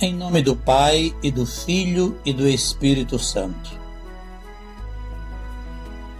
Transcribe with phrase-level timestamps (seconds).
[0.00, 3.78] Em nome do Pai e do Filho e do Espírito Santo.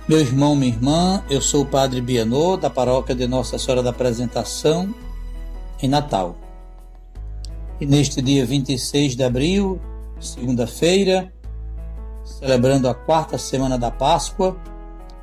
[0.08, 3.90] Meu irmão, minha irmã, eu sou o Padre Bianô, da paróquia de Nossa Senhora da
[3.90, 4.94] Apresentação,
[5.82, 6.36] em Natal.
[7.80, 9.80] E neste dia 26 de abril,
[10.20, 11.32] segunda-feira,
[12.24, 14.56] celebrando a quarta semana da Páscoa,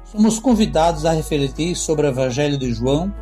[0.03, 3.15] somos convidados a refletir sobre o Evangelho de João,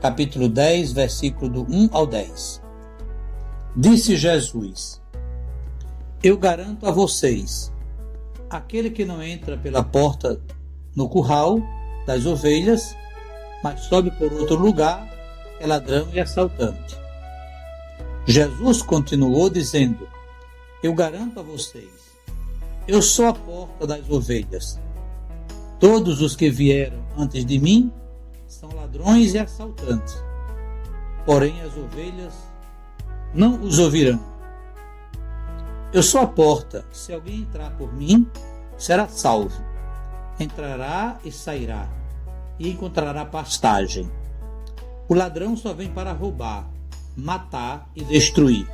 [0.00, 2.67] capítulo 10, versículo do 1 ao 10.
[3.80, 5.00] Disse Jesus:
[6.20, 7.72] Eu garanto a vocês,
[8.50, 10.40] aquele que não entra pela porta
[10.96, 11.60] no curral
[12.04, 12.96] das ovelhas,
[13.62, 15.08] mas sobe por outro lugar,
[15.60, 16.98] é ladrão e assaltante.
[18.26, 20.08] Jesus continuou dizendo:
[20.82, 22.18] Eu garanto a vocês,
[22.88, 24.76] eu sou a porta das ovelhas.
[25.78, 27.92] Todos os que vieram antes de mim
[28.48, 30.20] são ladrões e assaltantes.
[31.24, 32.34] Porém, as ovelhas
[33.34, 34.20] não os ouvirão.
[35.92, 38.26] Eu sou a porta, se alguém entrar por mim,
[38.76, 39.62] será salvo.
[40.38, 41.88] Entrará e sairá,
[42.58, 44.10] e encontrará pastagem.
[45.08, 46.68] O ladrão só vem para roubar,
[47.16, 48.66] matar e destruir.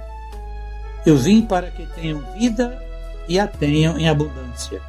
[1.07, 2.83] Eu vim para que tenham vida
[3.29, 4.83] e a tenham em abundância.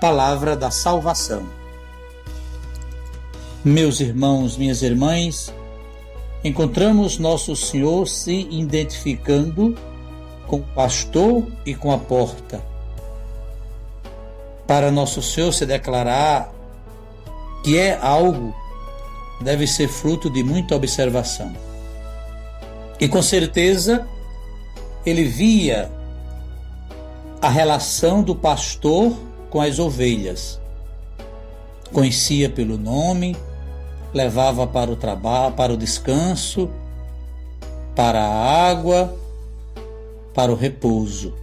[0.00, 1.44] Palavra da salvação.
[3.64, 5.52] Meus irmãos, minhas irmãs,
[6.44, 9.76] encontramos Nosso Senhor se identificando
[10.46, 12.62] com o pastor e com a porta.
[14.66, 16.52] Para Nosso Senhor se declarar
[17.64, 18.54] que é algo,
[19.40, 21.52] deve ser fruto de muita observação.
[23.00, 24.06] E com certeza
[25.04, 25.90] ele via
[27.40, 29.12] a relação do pastor
[29.50, 30.60] com as ovelhas.
[31.92, 33.36] Conhecia pelo nome,
[34.12, 36.70] levava para o trabalho, para o descanso,
[37.94, 39.16] para a água,
[40.34, 41.34] para o repouso.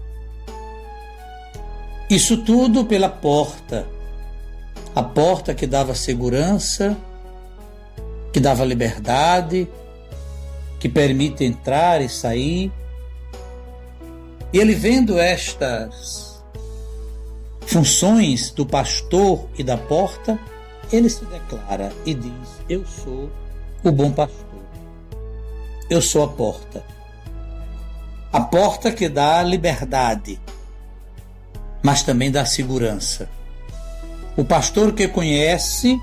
[2.09, 3.87] Isso tudo pela porta,
[4.95, 6.95] a porta que dava segurança,
[8.31, 9.67] que dava liberdade,
[10.79, 12.71] que permite entrar e sair.
[14.53, 16.43] E ele vendo estas
[17.65, 20.39] funções do pastor e da porta,
[20.91, 23.29] ele se declara e diz: Eu sou
[23.83, 24.45] o bom pastor.
[25.89, 26.83] Eu sou a porta.
[28.31, 30.39] A porta que dá liberdade,
[31.81, 33.29] mas também dá segurança.
[34.35, 35.97] O pastor que conhece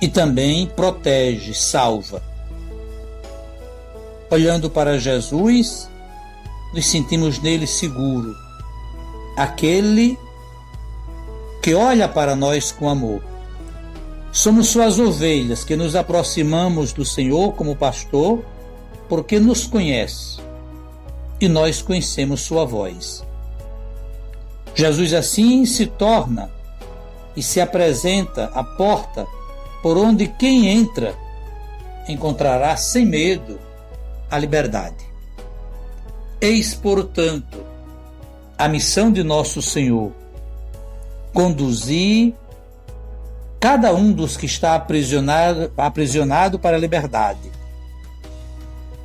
[0.00, 2.22] e também protege, salva.
[4.30, 5.90] Olhando para Jesus,
[6.72, 8.34] nos sentimos nele seguro.
[9.36, 10.18] Aquele
[11.62, 13.22] que olha para nós com amor.
[14.32, 18.44] Somos suas ovelhas que nos aproximamos do Senhor como pastor,
[19.08, 20.40] porque nos conhece
[21.40, 23.24] e nós conhecemos sua voz.
[24.74, 26.50] Jesus assim se torna
[27.34, 29.26] e se apresenta à porta
[29.82, 31.14] por onde quem entra
[32.08, 33.58] encontrará sem medo
[34.30, 35.04] a liberdade.
[36.40, 37.64] Eis, portanto,
[38.56, 40.12] a missão de nosso Senhor
[41.32, 42.34] conduzir
[43.58, 47.50] cada um dos que está aprisionado, aprisionado para a liberdade,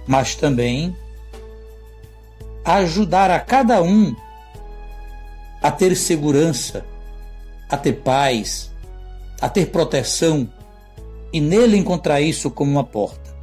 [0.07, 0.95] mas também
[2.63, 4.15] ajudar a cada um
[5.61, 6.85] a ter segurança,
[7.69, 8.71] a ter paz,
[9.41, 10.49] a ter proteção
[11.33, 13.35] e nele encontrar isso como uma porta.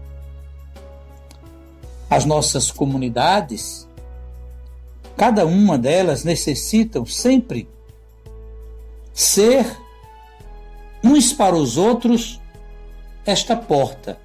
[2.09, 3.89] As nossas comunidades,
[5.17, 7.69] cada uma delas necessitam sempre
[9.13, 9.67] ser
[11.03, 12.41] uns para os outros
[13.25, 14.19] esta porta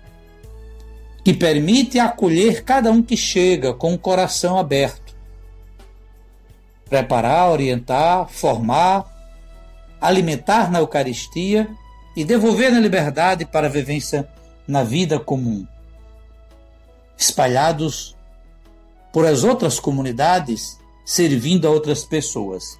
[1.23, 5.13] que permite acolher cada um que chega com o coração aberto.
[6.85, 9.05] Preparar, orientar, formar,
[9.99, 11.67] alimentar na Eucaristia
[12.15, 14.25] e devolver na liberdade para a vivência
[14.65, 15.67] na vida comum.
[17.17, 18.15] Espalhados
[19.11, 22.79] por as outras comunidades, servindo a outras pessoas.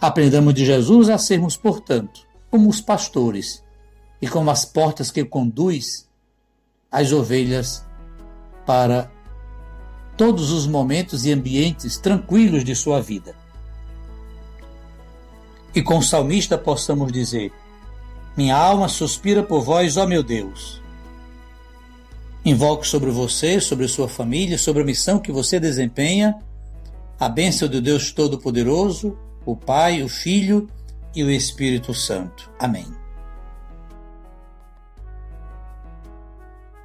[0.00, 3.62] Aprendamos de Jesus a sermos, portanto, como os pastores
[4.20, 6.08] e como as portas que conduz
[6.90, 7.84] as ovelhas
[8.64, 9.10] para
[10.16, 13.34] todos os momentos e ambientes tranquilos de sua vida.
[15.74, 17.52] E com o salmista possamos dizer:
[18.36, 20.80] Minha alma suspira por vós, ó meu Deus.
[22.44, 26.36] Invoco sobre você, sobre sua família, sobre a missão que você desempenha,
[27.18, 30.68] a bênção do Deus Todo-Poderoso, o Pai, o Filho
[31.14, 32.50] e o Espírito Santo.
[32.58, 33.05] Amém.